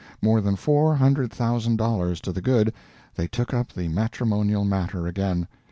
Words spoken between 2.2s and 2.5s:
to the